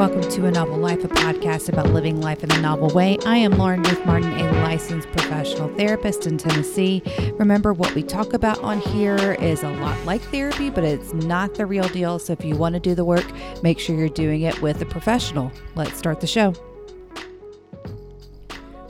[0.00, 3.18] Welcome to A Novel Life, a podcast about living life in a novel way.
[3.26, 7.02] I am Lauren Ruth Martin, a licensed professional therapist in Tennessee.
[7.34, 11.54] Remember, what we talk about on here is a lot like therapy, but it's not
[11.54, 12.18] the real deal.
[12.18, 13.30] So if you want to do the work,
[13.62, 15.52] make sure you're doing it with a professional.
[15.74, 16.54] Let's start the show.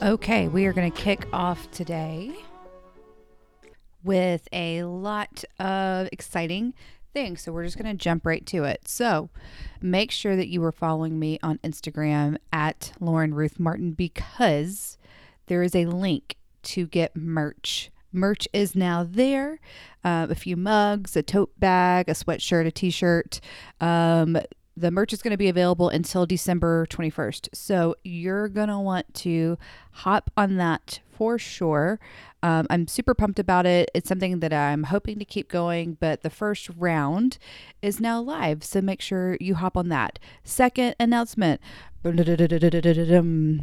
[0.01, 2.33] Okay, we are going to kick off today
[4.01, 6.73] with a lot of exciting
[7.13, 7.41] things.
[7.41, 8.87] So we're just going to jump right to it.
[8.87, 9.29] So
[9.81, 14.97] make sure that you are following me on Instagram at Lauren Ruth Martin because
[15.47, 17.91] there is a link to get merch.
[18.13, 19.59] Merch is now there.
[20.03, 23.39] Uh, a few mugs, a tote bag, a sweatshirt, a t shirt.
[23.79, 24.37] Um,
[24.75, 27.49] the merch is going to be available until December 21st.
[27.53, 29.57] So you're going to want to
[29.91, 31.99] hop on that for sure.
[32.41, 33.91] Um, I'm super pumped about it.
[33.93, 37.37] It's something that I'm hoping to keep going, but the first round
[37.83, 38.63] is now live.
[38.63, 40.17] So make sure you hop on that.
[40.43, 41.61] Second announcement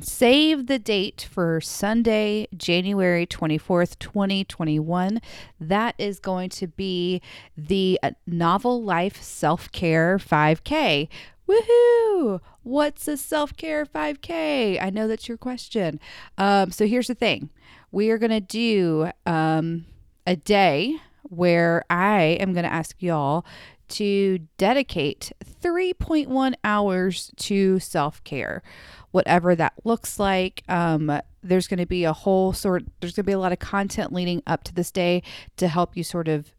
[0.01, 5.21] Save the date for Sunday, January 24th, 2021.
[5.59, 7.21] That is going to be
[7.57, 11.09] the Novel Life Self Care 5K.
[11.49, 12.41] Woohoo!
[12.63, 14.83] What's a self care 5K?
[14.83, 15.99] I know that's your question.
[16.37, 17.49] Um, so here's the thing
[17.91, 19.87] we are going to do um,
[20.27, 23.45] a day where I am going to ask y'all
[23.89, 28.63] to dedicate 3.1 hours to self care,
[29.11, 30.63] whatever that looks like.
[30.69, 33.59] Um, there's going to be a whole sort, there's going to be a lot of
[33.59, 35.23] content leading up to this day
[35.57, 36.53] to help you sort of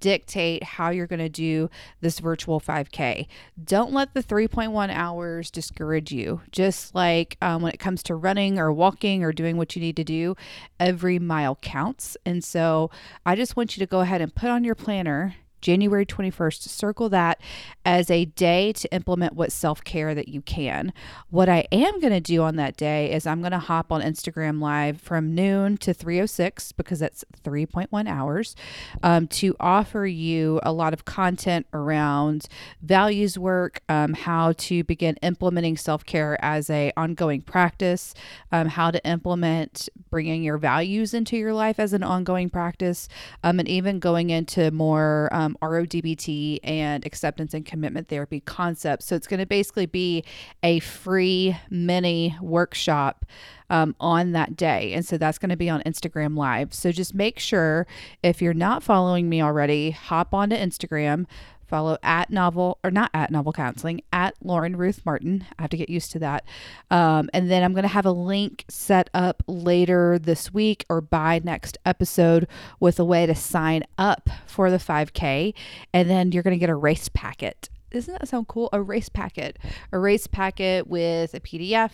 [0.00, 3.26] dictate how you're going to do this virtual 5K.
[3.62, 6.40] Don't let the 3.1 hours discourage you.
[6.50, 9.96] Just like um, when it comes to running or walking or doing what you need
[9.96, 10.36] to do,
[10.80, 12.16] every mile counts.
[12.24, 12.90] And so
[13.24, 17.08] I just want you to go ahead and put on your planner January 21st, circle
[17.08, 17.40] that
[17.86, 20.92] as a day to implement what self care that you can.
[21.30, 24.02] What I am going to do on that day is I'm going to hop on
[24.02, 28.54] Instagram Live from noon to 306 because that's 3.1 hours
[29.02, 32.46] um, to offer you a lot of content around
[32.82, 38.14] values work, um, how to begin implementing self care as a ongoing practice,
[38.52, 43.08] um, how to implement bringing your values into your life as an ongoing practice,
[43.42, 45.30] um, and even going into more
[45.62, 49.06] um, RODBT and acceptance and commitment therapy concepts.
[49.06, 50.24] So it's going to basically be
[50.62, 53.24] a free mini workshop
[53.70, 54.92] um, on that day.
[54.92, 56.74] And so that's going to be on Instagram Live.
[56.74, 57.86] So just make sure
[58.22, 61.26] if you're not following me already, hop onto Instagram,
[61.66, 65.46] follow at novel or not at novel counseling at lauren ruth martin.
[65.58, 66.44] I have to get used to that.
[66.90, 71.00] Um, and then i'm going to have a link set up later this week or
[71.00, 72.46] by next episode
[72.80, 75.54] with a way to sign up for the 5k
[75.92, 78.68] and then you're going to get a race packet doesn't that sound cool?
[78.72, 79.58] A race packet,
[79.92, 81.90] a race packet with a PDF,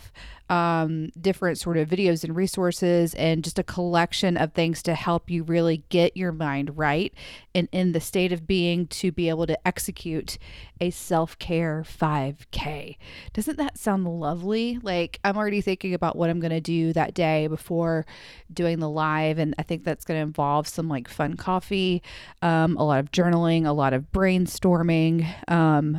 [0.48, 5.30] um, different sort of videos and resources, and just a collection of things to help
[5.30, 7.12] you really get your mind right
[7.54, 10.38] and in the state of being to be able to execute
[10.80, 12.96] a self care 5K.
[13.32, 14.78] Doesn't that sound lovely?
[14.82, 18.06] Like, I'm already thinking about what I'm going to do that day before
[18.52, 19.38] doing the live.
[19.38, 22.02] And I think that's going to involve some like fun coffee,
[22.42, 25.26] um, a lot of journaling, a lot of brainstorming.
[25.50, 25.89] Um,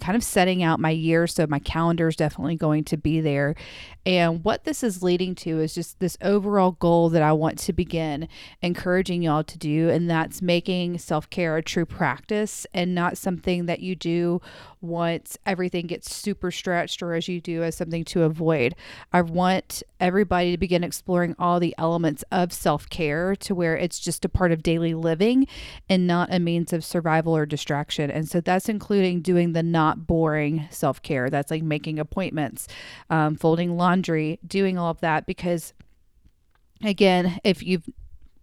[0.00, 1.26] kind of setting out my year.
[1.26, 3.54] So my calendar is definitely going to be there.
[4.06, 7.72] And what this is leading to is just this overall goal that I want to
[7.72, 8.28] begin
[8.62, 9.90] encouraging y'all to do.
[9.90, 14.40] And that's making self care a true practice and not something that you do
[14.80, 18.74] once everything gets super stretched or as you do as something to avoid.
[19.12, 23.98] I want everybody to begin exploring all the elements of self care to where it's
[23.98, 25.46] just a part of daily living
[25.88, 28.10] and not a means of survival or distraction.
[28.10, 31.30] And so that's including doing the not boring self care.
[31.30, 32.68] That's like making appointments,
[33.08, 35.72] um, folding laundry, doing all of that because
[36.82, 37.88] again, if you've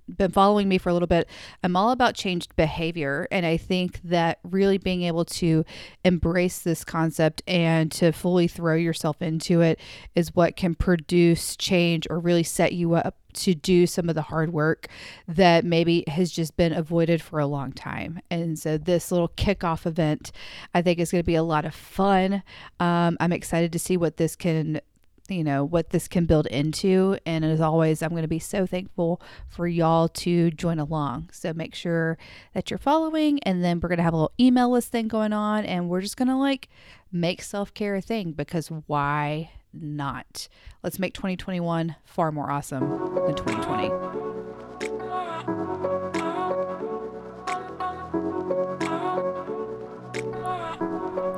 [0.07, 1.27] been following me for a little bit,
[1.63, 3.27] I'm all about changed behavior.
[3.31, 5.65] And I think that really being able to
[6.05, 9.79] embrace this concept and to fully throw yourself into it
[10.15, 14.23] is what can produce change or really set you up to do some of the
[14.23, 14.87] hard work
[15.27, 18.19] that maybe has just been avoided for a long time.
[18.29, 20.31] And so, this little kickoff event,
[20.73, 22.43] I think, is going to be a lot of fun.
[22.79, 24.81] Um, I'm excited to see what this can
[25.29, 28.65] you know what this can build into and as always i'm going to be so
[28.65, 32.17] thankful for y'all to join along so make sure
[32.53, 35.33] that you're following and then we're going to have a little email list thing going
[35.33, 36.69] on and we're just going to like
[37.11, 40.47] make self-care a thing because why not?
[40.83, 42.89] Let's make 2021 far more awesome
[43.25, 44.26] than 2020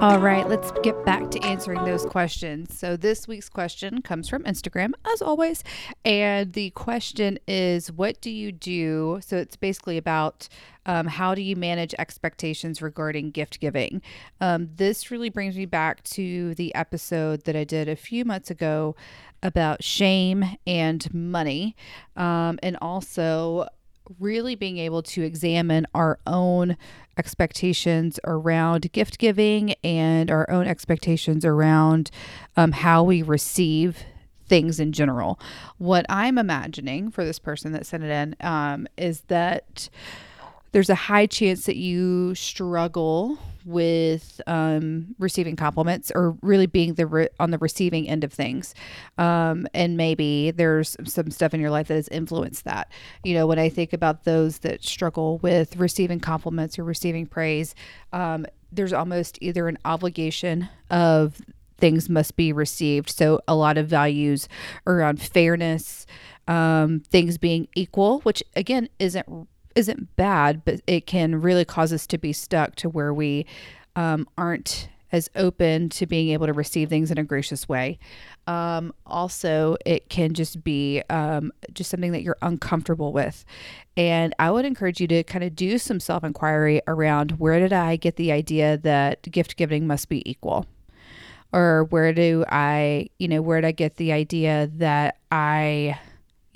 [0.01, 2.79] All right, let's get back to answering those questions.
[2.79, 5.61] So, this week's question comes from Instagram, as always.
[6.05, 9.19] And the question is What do you do?
[9.21, 10.47] So, it's basically about
[10.85, 14.01] um, how do you manage expectations regarding gift giving?
[14.39, 18.49] Um, this really brings me back to the episode that I did a few months
[18.49, 18.95] ago
[19.43, 21.75] about shame and money,
[22.15, 23.67] um, and also
[24.17, 26.77] really being able to examine our own
[27.17, 32.09] expectations around gift giving and our own expectations around
[32.57, 34.03] um, how we receive
[34.47, 35.39] things in general.
[35.77, 39.89] What I'm imagining for this person that sent it in um, is that
[40.71, 43.37] there's a high chance that you struggle
[43.69, 48.73] with um, receiving compliments or really being the re- on the receiving end of things.
[49.17, 52.91] Um, and maybe there's some stuff in your life that has influenced that.
[53.23, 57.75] You know when i think about those that struggle with receiving compliments or receiving praise
[58.13, 61.41] um, there's almost either an obligation of
[61.77, 63.09] things must be received.
[63.09, 64.47] So a lot of values
[64.85, 66.05] around fairness
[66.47, 72.07] um, things being equal which again isn't isn't bad, but it can really cause us
[72.07, 73.45] to be stuck to where we
[73.95, 77.97] um, aren't as open to being able to receive things in a gracious way.
[78.47, 83.45] Um, also, it can just be um, just something that you're uncomfortable with.
[83.97, 87.73] And I would encourage you to kind of do some self inquiry around where did
[87.73, 90.67] I get the idea that gift giving must be equal?
[91.51, 95.99] Or where do I, you know, where did I get the idea that I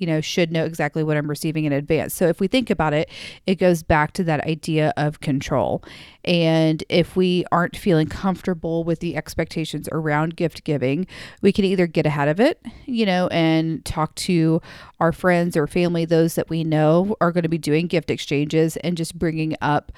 [0.04, 2.14] you know, should know exactly what I'm receiving in advance.
[2.14, 3.10] So if we think about it,
[3.48, 5.82] it goes back to that idea of control.
[6.26, 11.08] And if we aren't feeling comfortable with the expectations around gift giving,
[11.42, 14.62] we can either get ahead of it, you know, and talk to
[15.00, 18.76] our friends or family, those that we know are going to be doing gift exchanges
[18.76, 19.94] and just bringing up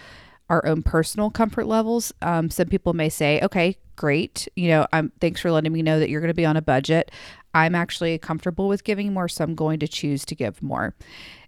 [0.51, 2.13] our own personal comfort levels.
[2.21, 4.47] Um, some people may say, okay, great.
[4.55, 6.61] You know, I'm thanks for letting me know that you're going to be on a
[6.61, 7.11] budget.
[7.55, 10.93] I'm actually comfortable with giving more, so I'm going to choose to give more.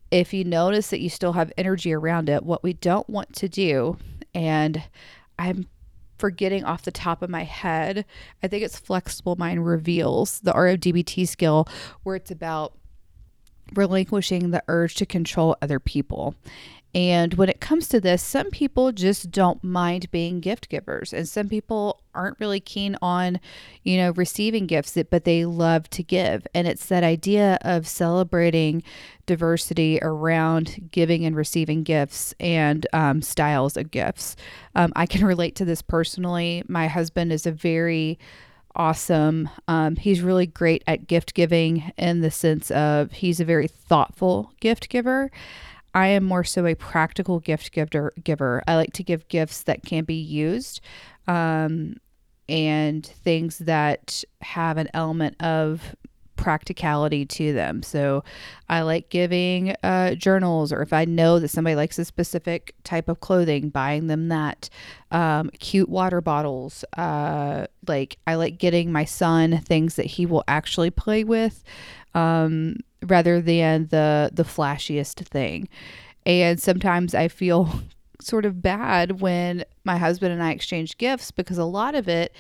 [0.10, 3.50] If you notice that you still have energy around it, what we don't want to
[3.50, 3.98] do,
[4.34, 4.82] and
[5.38, 5.68] I'm
[6.18, 8.06] forgetting off the top of my head,
[8.42, 11.68] I think it's Flexible Mind Reveals, the RODBT skill,
[12.04, 12.74] where it's about
[13.76, 16.36] relinquishing the urge to control other people.
[16.96, 21.28] And when it comes to this, some people just don't mind being gift givers, and
[21.28, 23.40] some people aren't really keen on,
[23.84, 26.48] you know, receiving gifts, but they love to give.
[26.54, 28.82] And it's that idea of celebrating
[29.26, 34.36] diversity around giving and receiving gifts and um, styles of gifts.
[34.74, 36.64] Um, I can relate to this personally.
[36.68, 38.18] My husband is a very
[38.78, 39.50] awesome.
[39.68, 44.54] Um, he's really great at gift giving in the sense of he's a very thoughtful
[44.60, 45.32] gift giver.
[45.98, 48.14] I am more so a practical gift giver.
[48.24, 48.62] Giver.
[48.68, 50.80] I like to give gifts that can be used,
[51.28, 51.96] um,
[52.48, 55.96] and things that have an element of
[56.36, 57.82] practicality to them.
[57.82, 58.24] So
[58.70, 63.10] I like giving uh, journals, or if I know that somebody likes a specific type
[63.10, 64.70] of clothing, buying them that.
[65.10, 66.86] Um, cute water bottles.
[66.96, 71.64] Uh, like I like getting my son things that he will actually play with.
[72.14, 75.68] Um, rather than the the flashiest thing.
[76.26, 77.70] And sometimes I feel
[78.22, 82.34] sort of bad when my husband and I exchange gifts because a lot of it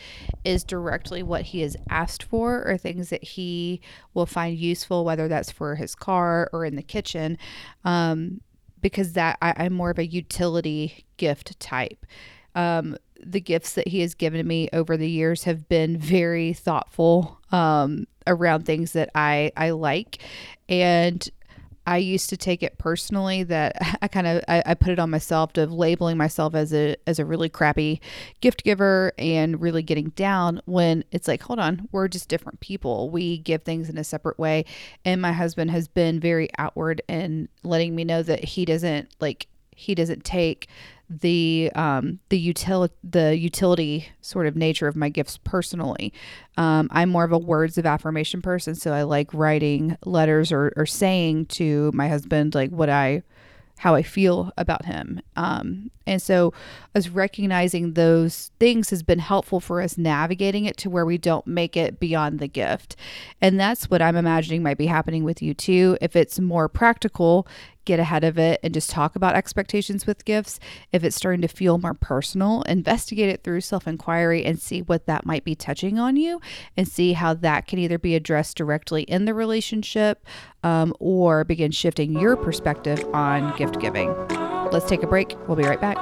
[0.44, 3.80] is directly what he has asked for or things that he
[4.14, 7.38] will find useful, whether that's for his car or in the kitchen.
[7.86, 8.42] Um,
[8.82, 12.06] because that I, am more of a utility gift type.
[12.56, 12.98] Um,
[13.32, 18.08] the gifts that he has given me over the years have been very thoughtful um,
[18.26, 20.20] around things that I I like,
[20.70, 21.30] and
[21.88, 25.10] I used to take it personally that I kind of I, I, put it on
[25.10, 28.02] myself of labeling myself as a as a really crappy
[28.42, 33.10] gift giver and really getting down when it's like hold on we're just different people.
[33.10, 34.66] We give things in a separate way.
[35.06, 39.48] And my husband has been very outward and letting me know that he doesn't like
[39.72, 40.68] he doesn't take
[41.10, 46.14] the um, the utility the utility sort of nature of my gifts personally.
[46.58, 50.74] Um, I'm more of a words of affirmation person, so I like writing letters or,
[50.76, 53.24] or saying to my husband like what I
[53.78, 55.22] how I feel about him.
[55.36, 56.54] Um, and so,
[56.96, 61.46] us recognizing those things has been helpful for us navigating it to where we don't
[61.46, 62.96] make it beyond the gift.
[63.40, 65.98] And that's what I'm imagining might be happening with you too.
[66.02, 67.48] If it's more practical,
[67.88, 70.60] get ahead of it and just talk about expectations with gifts.
[70.92, 75.08] If it's starting to feel more personal, investigate it through self inquiry and see what
[75.08, 76.42] that might be touching on you
[76.76, 80.26] and see how that can either be addressed directly in the relationship
[80.64, 84.14] um, or begin shifting your perspective on gift giving.
[84.72, 85.36] Let's take a break.
[85.48, 85.98] We'll be right back.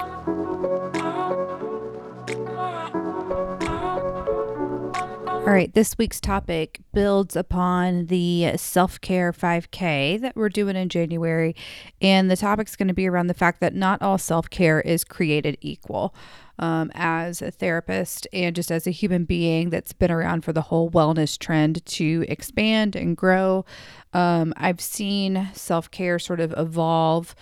[5.46, 10.90] All right, this week's topic builds upon the self care 5K that we're doing in
[10.90, 11.56] January.
[12.02, 15.04] And the topic's going to be around the fact that not all self care is
[15.04, 16.16] created equal.
[16.58, 20.62] Um, as a therapist and just as a human being that's been around for the
[20.62, 23.66] whole wellness trend to expand and grow,
[24.14, 27.36] um, I've seen self care sort of evolve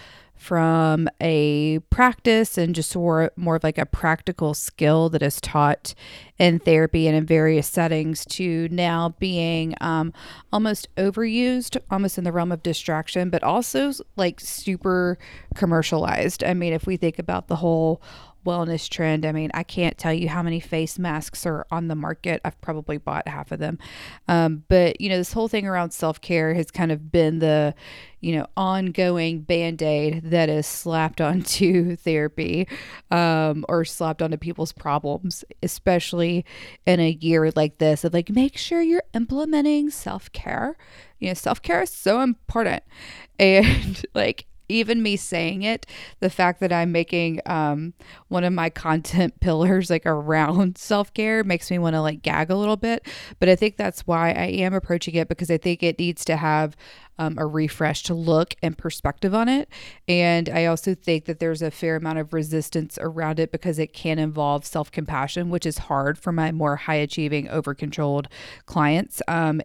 [0.43, 5.95] from a practice and just more, more of like a practical skill that is taught
[6.37, 10.11] in therapy and in various settings to now being um,
[10.51, 15.17] almost overused, almost in the realm of distraction, but also like super
[15.55, 16.43] commercialized.
[16.43, 18.01] I mean, if we think about the whole
[18.45, 19.25] wellness trend.
[19.25, 22.41] I mean, I can't tell you how many face masks are on the market.
[22.43, 23.79] I've probably bought half of them.
[24.27, 27.73] Um, but, you know, this whole thing around self care has kind of been the,
[28.19, 32.67] you know, ongoing band aid that is slapped onto therapy
[33.11, 36.45] um, or slapped onto people's problems, especially
[36.85, 40.77] in a year like this of like, make sure you're implementing self care.
[41.19, 42.83] You know, self care is so important.
[43.39, 45.85] And like, even me saying it,
[46.19, 47.93] the fact that I'm making um,
[48.27, 52.49] one of my content pillars like around self care makes me want to like gag
[52.49, 53.07] a little bit.
[53.39, 56.37] But I think that's why I am approaching it because I think it needs to
[56.37, 56.75] have
[57.19, 59.69] um, a refreshed look and perspective on it.
[60.07, 63.93] And I also think that there's a fair amount of resistance around it because it
[63.93, 68.27] can involve self compassion, which is hard for my more high achieving, over controlled
[68.65, 69.21] clients.
[69.27, 69.61] Um,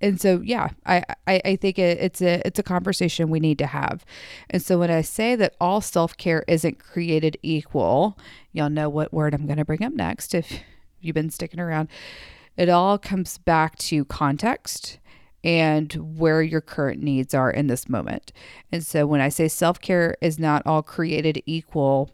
[0.00, 3.58] and so yeah I, I i think it, it's a it's a conversation we need
[3.58, 4.04] to have.
[4.50, 8.18] And so when i say that all self-care isn't created equal
[8.52, 10.60] y'all know what word i'm going to bring up next if
[11.00, 11.88] you've been sticking around.
[12.56, 14.98] It all comes back to context
[15.44, 18.32] and where your current needs are in this moment.
[18.72, 22.10] And so when i say self-care is not all created equal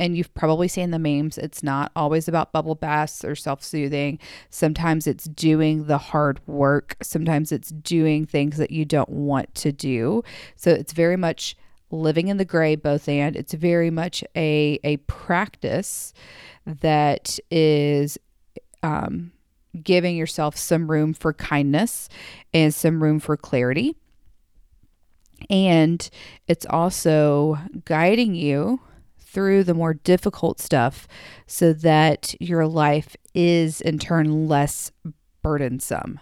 [0.00, 1.36] and you've probably seen the memes.
[1.36, 4.18] It's not always about bubble baths or self soothing.
[4.48, 6.96] Sometimes it's doing the hard work.
[7.02, 10.24] Sometimes it's doing things that you don't want to do.
[10.56, 11.54] So it's very much
[11.90, 13.36] living in the gray, both and.
[13.36, 16.14] It's very much a, a practice
[16.64, 18.16] that is
[18.82, 19.32] um,
[19.82, 22.08] giving yourself some room for kindness
[22.54, 23.96] and some room for clarity.
[25.50, 26.08] And
[26.48, 28.80] it's also guiding you
[29.32, 31.06] through the more difficult stuff
[31.46, 34.90] so that your life is in turn less
[35.42, 36.20] burdensome.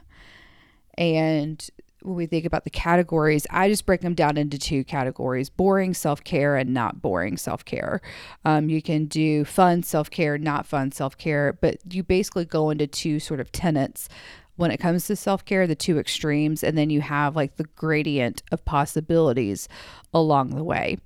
[0.96, 1.66] And
[2.02, 5.94] when we think about the categories, I just break them down into two categories boring
[5.94, 8.00] self care and not boring self care.
[8.44, 12.70] Um, you can do fun self care, not fun self care, but you basically go
[12.70, 14.08] into two sort of tenets
[14.56, 17.64] when it comes to self care, the two extremes, and then you have like the
[17.76, 19.68] gradient of possibilities
[20.12, 20.98] along the way.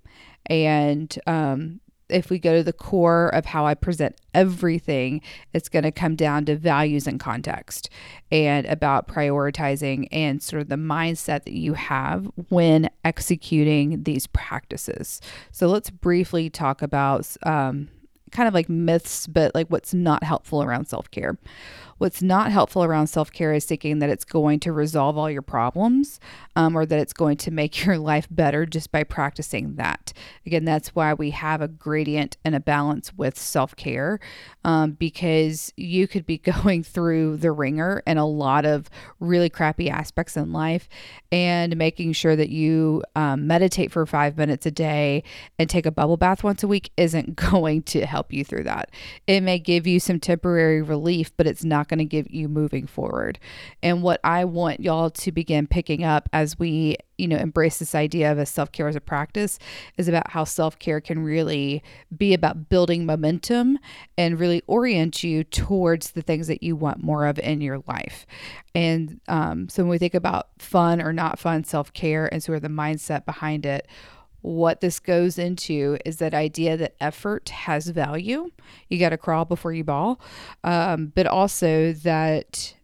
[0.46, 1.80] And um,
[2.12, 5.20] if we go to the core of how I present everything,
[5.52, 7.90] it's going to come down to values and context
[8.30, 15.20] and about prioritizing and sort of the mindset that you have when executing these practices.
[15.50, 17.88] So let's briefly talk about um,
[18.32, 21.36] kind of like myths, but like what's not helpful around self care.
[21.98, 25.42] What's not helpful around self care is thinking that it's going to resolve all your
[25.42, 26.20] problems
[26.56, 30.12] um, or that it's going to make your life better just by practicing that.
[30.46, 34.20] Again, that's why we have a gradient and a balance with self care
[34.64, 38.88] um, because you could be going through the ringer and a lot of
[39.20, 40.88] really crappy aspects in life
[41.30, 45.22] and making sure that you um, meditate for five minutes a day
[45.58, 48.90] and take a bubble bath once a week isn't going to help you through that.
[49.26, 52.86] It may give you some temporary relief, but it's not going to give you moving
[52.86, 53.38] forward.
[53.82, 57.94] And what I want y'all to begin picking up as we, you know, embrace this
[57.94, 59.58] idea of a self care as a practice
[59.98, 61.82] is about how self care can really
[62.16, 63.78] be about building momentum
[64.16, 68.26] and really orient you towards the things that you want more of in your life.
[68.74, 72.56] And um, so when we think about fun or not fun self care and sort
[72.56, 73.86] of the mindset behind it,
[74.42, 78.50] what this goes into is that idea that effort has value.
[78.88, 80.20] You got to crawl before you ball,
[80.64, 82.74] um, but also that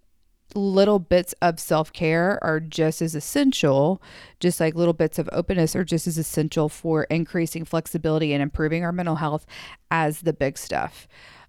[0.54, 4.00] little bits of self care are just as essential,
[4.40, 8.84] just like little bits of openness are just as essential for increasing flexibility and improving
[8.84, 9.46] our mental health
[9.90, 11.06] as the big stuff.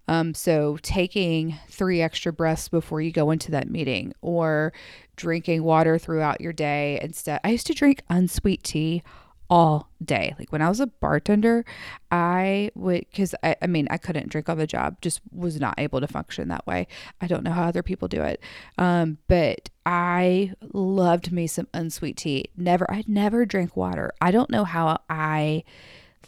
[0.08, 4.72] Um, so, taking three extra breaths before you go into that meeting or
[5.14, 7.40] drinking water throughout your day instead.
[7.44, 9.02] I used to drink unsweet tea
[9.50, 10.34] all day.
[10.38, 11.64] Like when I was a bartender,
[12.10, 15.74] I would, because I, I mean, I couldn't drink on the job, just was not
[15.78, 16.86] able to function that way.
[17.20, 18.40] I don't know how other people do it.
[18.78, 22.46] Um, but I loved me some unsweet tea.
[22.56, 24.12] Never, I never drank water.
[24.20, 25.64] I don't know how I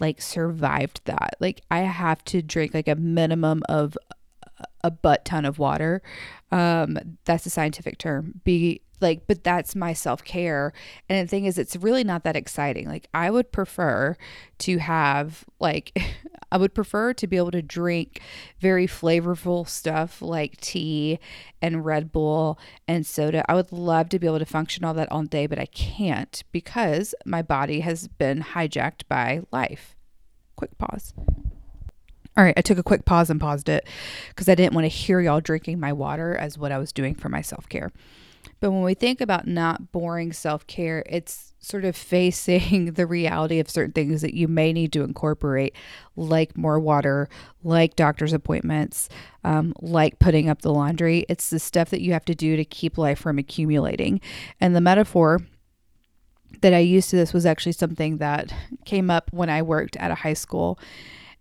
[0.01, 1.37] like survived that.
[1.39, 3.97] Like I have to drink like a minimum of
[4.83, 6.03] a butt ton of water.
[6.51, 8.41] Um, that's a scientific term.
[8.45, 10.73] Be like, but that's my self care.
[11.09, 12.89] And the thing is, it's really not that exciting.
[12.89, 14.17] Like, I would prefer
[14.61, 15.99] to have, like,
[16.53, 18.21] I would prefer to be able to drink
[18.61, 21.19] very flavorful stuff like tea
[21.63, 23.45] and Red Bull and soda.
[23.49, 26.43] I would love to be able to function all that all day, but I can't
[26.53, 29.97] because my body has been hijacked by life.
[30.57, 31.15] Quick pause.
[32.37, 33.87] All right, I took a quick pause and paused it
[34.29, 37.15] because I didn't want to hear y'all drinking my water as what I was doing
[37.15, 37.93] for my self care.
[38.61, 43.59] But when we think about not boring self care, it's sort of facing the reality
[43.59, 45.75] of certain things that you may need to incorporate,
[46.17, 47.29] like more water,
[47.63, 49.09] like doctor's appointments,
[49.45, 51.27] um, like putting up the laundry.
[51.29, 54.21] It's the stuff that you have to do to keep life from accumulating.
[54.61, 55.41] And the metaphor
[56.63, 60.11] that I used to this was actually something that came up when I worked at
[60.11, 60.79] a high school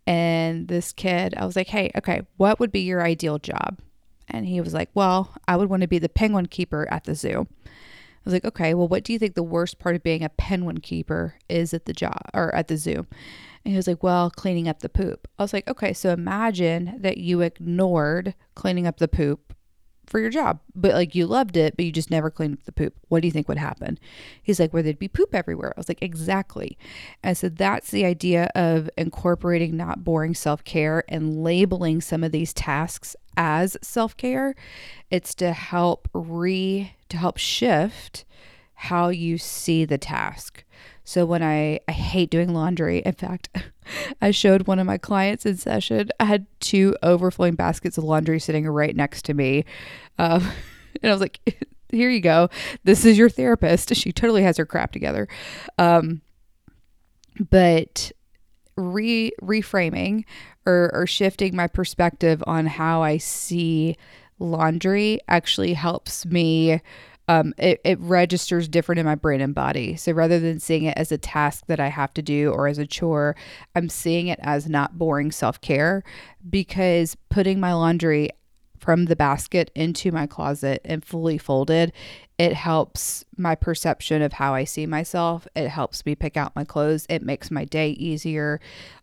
[0.07, 3.79] and this kid, I was like, hey, okay, what would be your ideal job?
[4.27, 7.15] And he was like, well, I would want to be the penguin keeper at the
[7.15, 7.47] zoo.
[7.65, 10.29] I was like, okay, well, what do you think the worst part of being a
[10.29, 13.05] penguin keeper is at the job or at the zoo?
[13.63, 15.27] And he was like, well, cleaning up the poop.
[15.37, 19.53] I was like, okay, so imagine that you ignored cleaning up the poop
[20.11, 22.73] for your job, but like you loved it, but you just never cleaned up the
[22.73, 22.93] poop.
[23.07, 23.97] What do you think would happen?
[24.43, 25.73] He's like, where there'd be poop everywhere.
[25.75, 26.77] I was like, exactly.
[27.23, 32.33] And so that's the idea of incorporating not boring self care and labeling some of
[32.33, 34.53] these tasks as self care.
[35.09, 38.25] It's to help re, to help shift
[38.73, 40.65] how you see the task.
[41.03, 43.49] So when I, I hate doing laundry, in fact,
[44.21, 48.39] I showed one of my clients in session, I had two overflowing baskets of laundry
[48.39, 49.65] sitting right next to me.
[50.17, 50.47] Um,
[51.01, 51.39] and I was like,
[51.89, 52.49] here you go.
[52.83, 53.95] This is your therapist.
[53.95, 55.27] She totally has her crap together.
[55.77, 56.21] Um,
[57.49, 58.11] but
[58.77, 60.25] re reframing
[60.65, 63.97] or, or shifting my perspective on how I see
[64.39, 66.81] laundry actually helps me
[67.27, 69.95] um, it, it registers different in my brain and body.
[69.95, 72.77] So rather than seeing it as a task that I have to do or as
[72.77, 73.35] a chore,
[73.75, 76.03] I'm seeing it as not boring self care
[76.49, 78.31] because putting my laundry
[78.81, 81.93] from the basket into my closet and fully folded,
[82.39, 85.47] it helps my perception of how I see myself.
[85.55, 87.05] It helps me pick out my clothes.
[87.07, 88.59] It makes my day easier.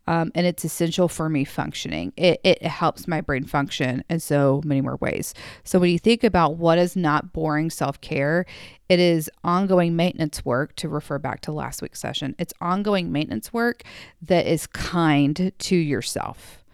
[0.09, 2.13] Um, and it's essential for me functioning.
[2.17, 5.33] It, it helps my brain function in so many more ways.
[5.63, 8.47] So, when you think about what is not boring self care,
[8.89, 12.35] it is ongoing maintenance work to refer back to last week's session.
[12.37, 13.85] It's ongoing maintenance work
[14.23, 16.65] that is kind to yourself.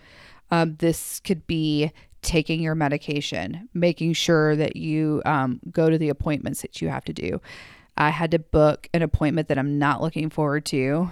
[0.51, 1.93] Um, this could be
[2.25, 7.05] taking your medication, making sure that you um, go to the appointments that you have
[7.05, 7.41] to do.
[7.97, 11.11] I had to book an appointment that I'm not looking forward to,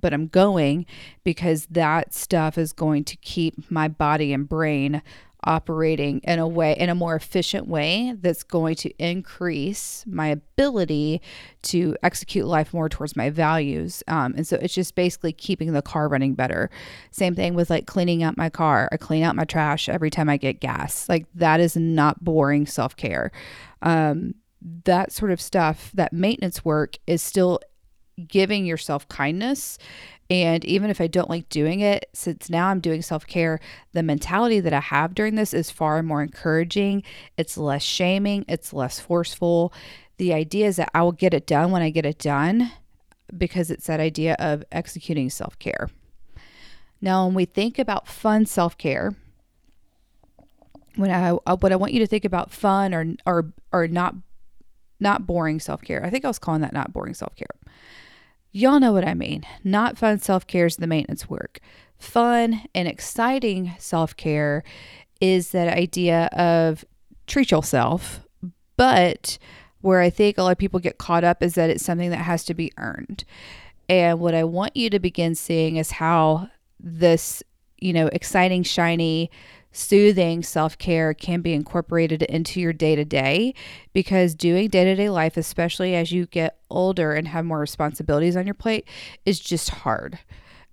[0.00, 0.86] but I'm going
[1.22, 5.00] because that stuff is going to keep my body and brain
[5.44, 11.20] operating in a way in a more efficient way that's going to increase my ability
[11.62, 14.02] to execute life more towards my values.
[14.08, 16.70] Um, and so it's just basically keeping the car running better.
[17.10, 18.88] Same thing with like cleaning out my car.
[18.92, 21.08] I clean out my trash every time i get gas.
[21.08, 23.30] Like that is not boring self-care.
[23.82, 24.34] Um,
[24.84, 27.60] that sort of stuff that maintenance work is still
[28.28, 29.78] giving yourself kindness
[30.30, 33.60] and even if I don't like doing it, since now I'm doing self care,
[33.92, 37.02] the mentality that I have during this is far more encouraging.
[37.36, 39.72] It's less shaming, it's less forceful.
[40.16, 42.70] The idea is that I will get it done when I get it done
[43.36, 45.90] because it's that idea of executing self care.
[47.00, 49.14] Now, when we think about fun self care,
[50.96, 54.14] when I uh, what I want you to think about fun or or or not
[55.00, 56.04] not boring self care.
[56.04, 57.46] I think I was calling that not boring self care.
[58.56, 59.42] Y'all know what I mean.
[59.64, 61.58] Not fun self care is the maintenance work.
[61.98, 64.62] Fun and exciting self care
[65.20, 66.84] is that idea of
[67.26, 68.20] treat yourself,
[68.76, 69.38] but
[69.80, 72.18] where I think a lot of people get caught up is that it's something that
[72.18, 73.24] has to be earned.
[73.88, 77.42] And what I want you to begin seeing is how this,
[77.78, 79.32] you know, exciting, shiny,
[79.74, 83.54] soothing self care can be incorporated into your day to day
[83.92, 88.36] because doing day to day life, especially as you get older and have more responsibilities
[88.36, 88.86] on your plate,
[89.26, 90.18] is just hard.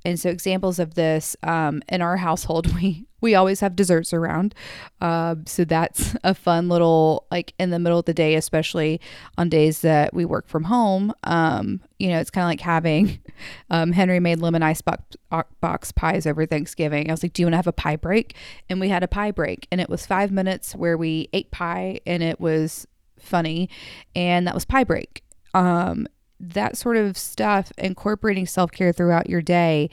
[0.04, 4.56] And so, examples of this um, in our household, we we always have desserts around.
[5.00, 9.00] Uh, so that's a fun little like in the middle of the day, especially
[9.38, 11.14] on days that we work from home.
[11.24, 13.20] Um, you know, it's kind of like having
[13.70, 15.16] um, Henry made lemon ice box,
[15.62, 17.10] box pies over Thanksgiving.
[17.10, 18.36] I was like, "Do you want to have a pie break?"
[18.70, 22.00] And we had a pie break, and it was five minutes where we ate pie,
[22.06, 22.88] and it was
[23.20, 23.70] funny,
[24.16, 25.24] and that was pie break.
[25.54, 26.08] Um,
[26.42, 29.90] that sort of stuff, incorporating self care throughout your day,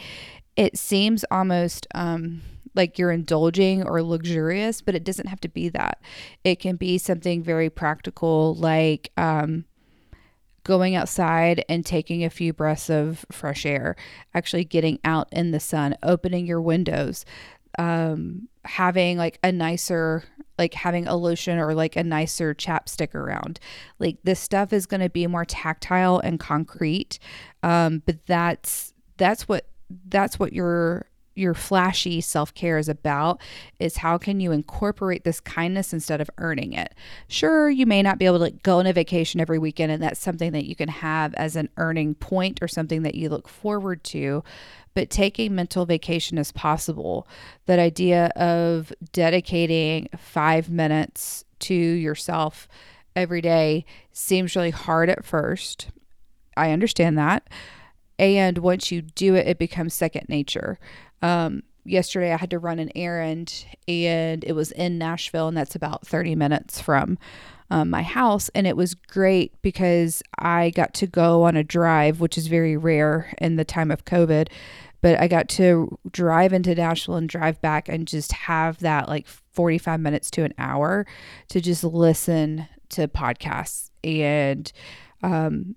[0.57, 2.43] it seems almost um,
[2.75, 6.01] like you're indulging or luxurious, but it doesn't have to be that.
[6.45, 9.67] It can be something very practical, like um,
[10.65, 13.97] going outside and taking a few breaths of fresh air,
[14.35, 17.25] actually getting out in the sun, opening your windows,
[17.79, 20.25] um, having like a nicer
[20.59, 23.61] like having a lotion or like a nicer chapstick around.
[23.99, 27.19] Like this stuff is going to be more tactile and concrete.
[27.63, 29.67] Um, but that's that's what
[30.09, 31.07] that's what your
[31.39, 33.41] your flashy self-care is about
[33.79, 36.95] is how can you incorporate this kindness instead of earning it
[37.29, 40.21] sure you may not be able to go on a vacation every weekend and that's
[40.21, 44.03] something that you can have as an earning point or something that you look forward
[44.03, 44.43] to
[44.99, 47.29] but taking mental vacation is possible.
[47.67, 52.67] That idea of dedicating five minutes to yourself
[53.15, 55.91] every day seems really hard at first.
[56.57, 57.49] I understand that.
[58.19, 60.81] And once you do it, it becomes second nature.
[61.23, 65.75] Um, yesterday, I had to run an errand and it was in Nashville, and that's
[65.75, 67.19] about 30 minutes from
[67.71, 68.49] um, my house.
[68.55, 72.77] And it was great because I got to go on a drive, which is very
[72.77, 74.49] rare in the time of COVID
[75.01, 79.27] but I got to drive into Nashville and drive back and just have that like
[79.27, 81.07] 45 minutes to an hour
[81.49, 84.73] to just listen to podcasts and
[85.23, 85.77] um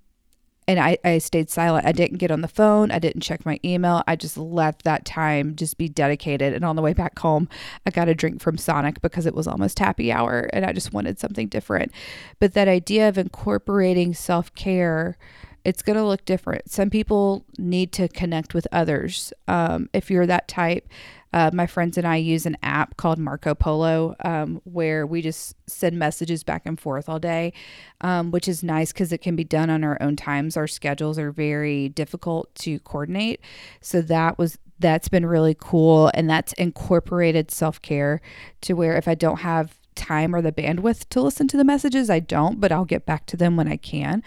[0.72, 1.86] and I, I stayed silent.
[1.86, 2.92] I didn't get on the phone.
[2.92, 4.04] I didn't check my email.
[4.08, 6.54] I just let that time just be dedicated.
[6.54, 7.50] And on the way back home,
[7.86, 10.94] I got a drink from Sonic because it was almost happy hour and I just
[10.94, 11.92] wanted something different.
[12.40, 15.18] But that idea of incorporating self care
[15.64, 16.72] it's going to look different.
[16.72, 19.32] Some people need to connect with others.
[19.48, 20.90] Um, if you're that type,
[21.34, 25.56] uh, my friends and I use an app called Marco Polo um, where we just
[25.68, 27.54] send messages back and forth all day,
[28.02, 30.58] um, which is nice because it can be done on our own times.
[30.58, 33.42] Our schedules are very difficult to coordinate.
[33.80, 38.20] So that was that's been really cool and that's incorporated self-care
[38.62, 42.10] to where if I don't have time or the bandwidth to listen to the messages,
[42.10, 44.24] I don't, but I'll get back to them when I can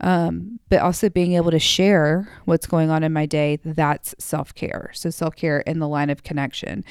[0.00, 4.90] um, but also being able to share what's going on in my day that's self-care
[4.92, 6.84] so self-care in the line of connection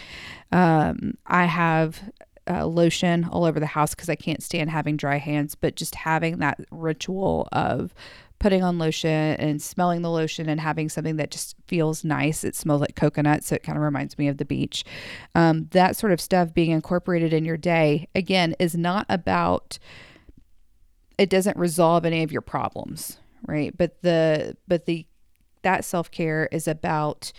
[0.51, 2.01] um, i have
[2.47, 5.95] uh, lotion all over the house because i can't stand having dry hands but just
[5.95, 7.93] having that ritual of
[8.39, 12.43] putting on lotion and smelling the lotion and having something that just feels nice.
[12.43, 14.83] It smells like coconut, so it kind of reminds me of the beach.
[15.33, 19.79] Um, that sort of stuff being incorporated in your day, again, is not about
[21.17, 23.75] it doesn't resolve any of your problems, right?
[23.75, 25.05] But the but the
[25.61, 27.31] that self-care is about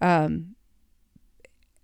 [0.00, 0.54] um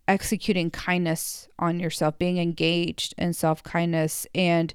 [0.09, 4.73] executing kindness on yourself, being engaged in self-kindness and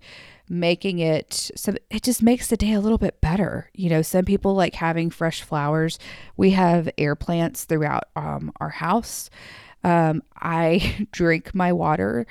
[0.50, 3.70] making it so it just makes the day a little bit better.
[3.74, 5.98] You know, some people like having fresh flowers.
[6.36, 9.30] We have air plants throughout um, our house.
[9.84, 12.28] Um, I drink my water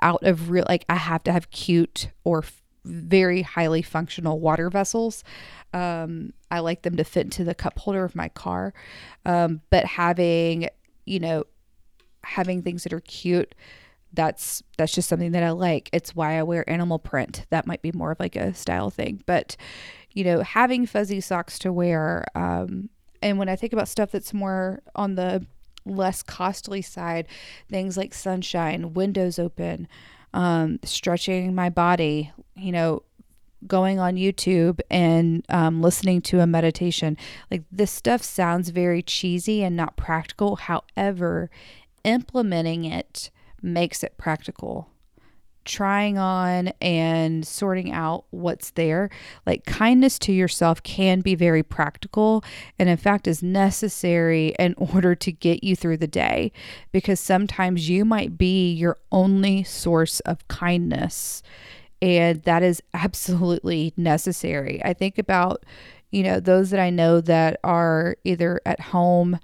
[0.00, 2.44] out of real like I have to have cute or
[2.86, 5.24] very highly functional water vessels.
[5.72, 8.72] Um, I like them to fit into the cup holder of my car.
[9.24, 10.68] Um, but having,
[11.04, 11.44] you know,
[12.24, 13.54] having things that are cute,
[14.12, 15.90] that's that's just something that I like.
[15.92, 17.44] It's why I wear animal print.
[17.50, 19.22] That might be more of like a style thing.
[19.26, 19.56] But,
[20.12, 22.88] you know, having fuzzy socks to wear, um,
[23.20, 25.44] and when I think about stuff that's more on the
[25.84, 27.26] less costly side,
[27.68, 29.88] things like sunshine, windows open,
[30.36, 33.02] um, stretching my body, you know,
[33.66, 37.16] going on YouTube and um, listening to a meditation.
[37.50, 40.56] Like this stuff sounds very cheesy and not practical.
[40.56, 41.50] However,
[42.04, 43.30] implementing it
[43.62, 44.90] makes it practical
[45.66, 49.10] trying on and sorting out what's there.
[49.44, 52.44] Like kindness to yourself can be very practical
[52.78, 56.52] and, in fact, is necessary in order to get you through the day
[56.92, 61.42] because sometimes you might be your only source of kindness.
[62.00, 64.82] And that is absolutely necessary.
[64.84, 65.64] I think about,
[66.10, 69.38] you know, those that I know that are either at home,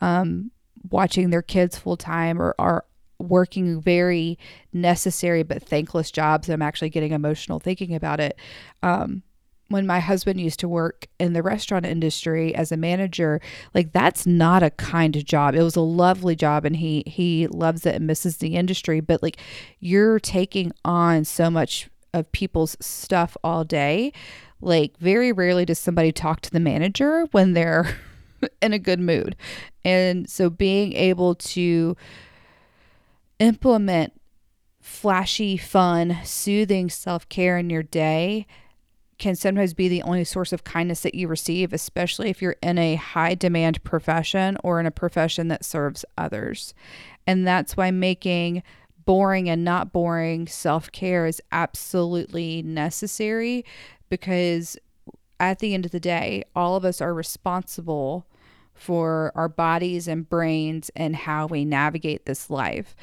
[0.00, 0.50] um,
[0.90, 2.84] watching their kids full time or are
[3.18, 4.38] working very
[4.72, 6.48] necessary but thankless jobs.
[6.48, 8.38] I'm actually getting emotional thinking about it.
[8.82, 9.22] Um,
[9.68, 13.40] when my husband used to work in the restaurant industry as a manager
[13.74, 17.86] like that's not a kind job it was a lovely job and he he loves
[17.86, 19.38] it and misses the industry but like
[19.78, 24.12] you're taking on so much of people's stuff all day
[24.60, 27.96] like very rarely does somebody talk to the manager when they're
[28.62, 29.36] in a good mood
[29.84, 31.96] and so being able to
[33.38, 34.12] implement
[34.80, 38.46] flashy, fun, soothing self care in your day
[39.18, 42.78] can sometimes be the only source of kindness that you receive, especially if you're in
[42.78, 46.72] a high demand profession or in a profession that serves others.
[47.26, 48.62] And that's why making
[49.04, 53.64] boring and not boring self care is absolutely necessary
[54.08, 54.76] because
[55.40, 58.26] at the end of the day, all of us are responsible
[58.78, 62.94] for our bodies and brains and how we navigate this life.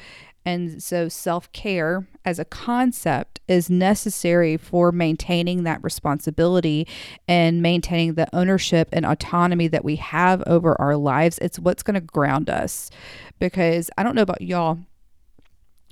[0.44, 6.86] And so, self care as a concept is necessary for maintaining that responsibility
[7.26, 11.38] and maintaining the ownership and autonomy that we have over our lives.
[11.38, 12.90] It's what's going to ground us.
[13.40, 14.78] Because I don't know about y'all,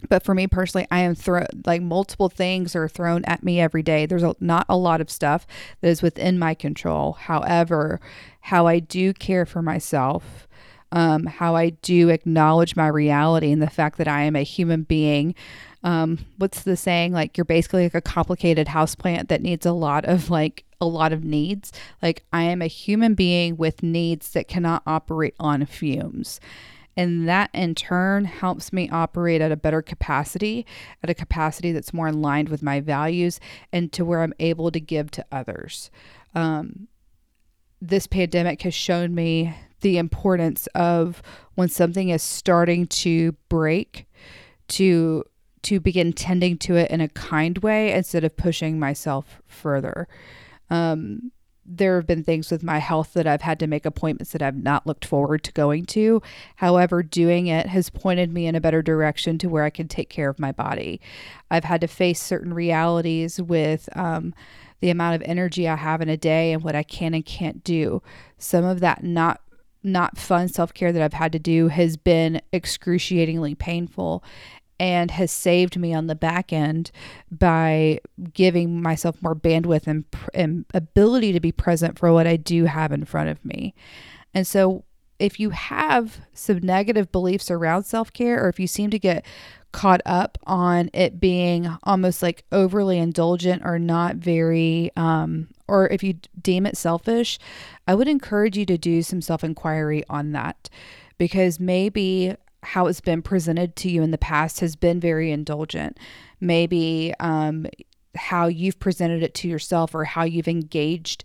[0.09, 3.83] but for me personally i am thrown like multiple things are thrown at me every
[3.83, 4.07] day.
[4.07, 5.47] There's a, not a lot of stuff
[5.81, 7.13] that is within my control.
[7.13, 8.01] However
[8.41, 10.47] how i do care for myself
[10.93, 14.83] um, how i do acknowledge my reality and the fact that i am a human
[14.83, 15.35] being
[15.85, 17.13] um, what's the saying?
[17.13, 21.13] Like you're basically like a complicated houseplant that needs a lot of like a lot
[21.13, 21.73] of needs.
[22.03, 26.41] Like i am a human being with needs that cannot operate on fumes
[26.97, 30.67] and that in turn helps me operate at a better capacity,
[31.03, 33.41] at a capacity that's more aligned with my values
[33.73, 35.91] and to where I'm able to give to others.
[36.35, 36.89] Um,
[37.81, 41.23] this pandemic has shown me the importance of
[41.55, 44.07] when something is starting to break
[44.69, 45.25] to
[45.63, 50.07] to begin tending to it in a kind way instead of pushing myself further.
[50.69, 51.33] Um,
[51.67, 54.57] there have been things with my health that I've had to make appointments that I've
[54.57, 56.23] not looked forward to going to.
[56.57, 60.09] However, doing it has pointed me in a better direction to where I can take
[60.09, 61.01] care of my body.
[61.51, 64.35] I've had to face certain realities with um,
[64.81, 67.65] the amount of energy I have in a day and what I can and can't
[67.65, 68.03] do.
[68.39, 69.41] Some of that not
[69.87, 74.25] not fun self-care that I've had to do has been excruciatingly painful
[74.79, 76.91] and has saved me on the back end
[77.31, 78.01] by
[78.33, 82.93] giving myself more bandwidth and, and ability to be present for what I do have
[82.93, 83.75] in front of me.
[84.33, 84.85] And so,
[85.21, 89.25] if you have some negative beliefs around self care, or if you seem to get
[89.71, 96.03] caught up on it being almost like overly indulgent or not very, um, or if
[96.03, 97.39] you deem it selfish,
[97.87, 100.69] I would encourage you to do some self inquiry on that
[101.19, 105.99] because maybe how it's been presented to you in the past has been very indulgent.
[106.41, 107.67] Maybe um,
[108.17, 111.25] how you've presented it to yourself or how you've engaged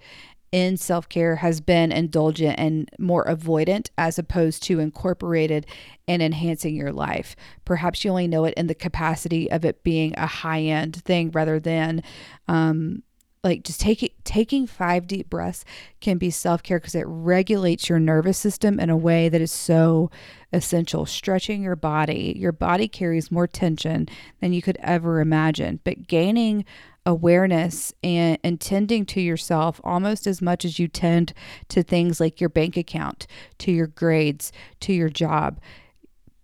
[0.52, 5.66] in self care has been indulgent and more avoidant as opposed to incorporated
[6.08, 7.36] and enhancing your life.
[7.66, 11.30] Perhaps you only know it in the capacity of it being a high end thing
[11.32, 12.02] rather than
[12.48, 13.04] um,
[13.44, 15.64] like just taking taking five deep breaths
[16.02, 20.12] can be self-care because it regulates your nervous system in a way that is so
[20.52, 21.06] essential.
[21.06, 24.08] Stretching your body your body carries more tension
[24.42, 26.66] than you could ever imagine but gaining
[27.06, 31.34] awareness and, and tending to yourself almost as much as you tend
[31.70, 33.26] to things like your bank account
[33.58, 35.60] to your grades to your job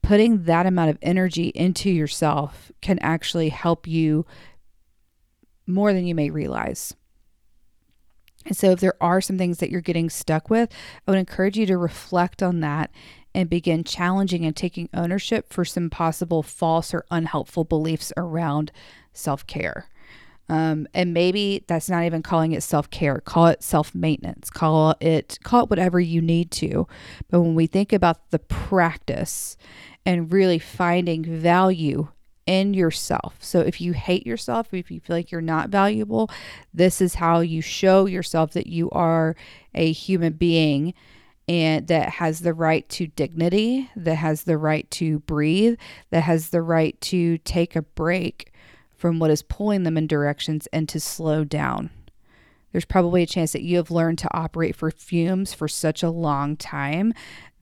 [0.02, 4.26] putting that amount of energy into yourself can actually help you
[5.68, 6.94] more than you may realize.
[8.46, 10.70] And so, if there are some things that you're getting stuck with,
[11.08, 12.92] I would encourage you to reflect on that
[13.34, 18.72] and begin challenging and taking ownership for some possible false or unhelpful beliefs around
[19.14, 19.88] self care.
[20.48, 23.20] Um, and maybe that's not even calling it self care.
[23.20, 24.50] Call it self maintenance.
[24.50, 26.88] Call it call it whatever you need to.
[27.30, 29.58] But when we think about the practice
[30.06, 32.10] and really finding value
[32.46, 33.38] in yourself.
[33.40, 36.30] So if you hate yourself, if you feel like you're not valuable,
[36.74, 39.36] this is how you show yourself that you are
[39.74, 40.94] a human being
[41.48, 45.78] and that has the right to dignity, that has the right to breathe,
[46.10, 48.52] that has the right to take a break
[48.96, 51.90] from what is pulling them in directions and to slow down.
[52.72, 56.10] There's probably a chance that you have learned to operate for fumes for such a
[56.10, 57.14] long time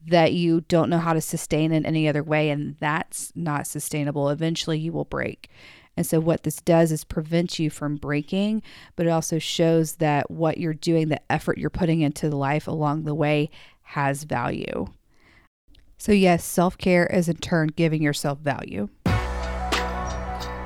[0.06, 4.28] that you don't know how to sustain in any other way, and that's not sustainable.
[4.28, 5.50] Eventually, you will break.
[5.96, 8.62] And so, what this does is prevent you from breaking,
[8.96, 13.04] but it also shows that what you're doing, the effort you're putting into life along
[13.04, 13.50] the way,
[13.82, 14.86] has value.
[15.96, 18.88] So, yes, self care is in turn giving yourself value.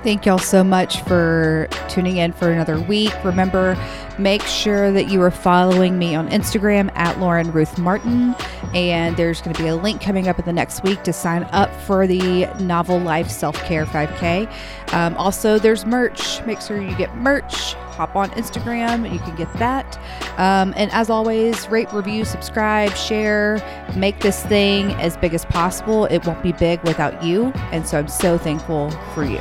[0.04, 3.12] Thank y'all so much for tuning in for another week.
[3.24, 3.76] Remember,
[4.16, 8.36] make sure that you are following me on Instagram at Lauren Ruth Martin.
[8.74, 11.42] And there's going to be a link coming up in the next week to sign
[11.50, 14.48] up for the Novel Life Self Care 5K.
[14.92, 16.44] Um, also, there's merch.
[16.46, 17.74] Make sure you get merch.
[17.98, 19.98] Hop on Instagram, you can get that.
[20.38, 23.60] Um, and as always, rate, review, subscribe, share,
[23.96, 26.04] make this thing as big as possible.
[26.04, 27.46] It won't be big without you.
[27.72, 29.40] And so I'm so thankful for you.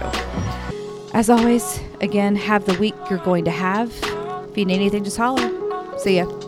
[1.14, 3.94] As always, again, have the week you're going to have.
[4.50, 5.52] If you need anything, just holler.
[6.00, 6.47] See ya.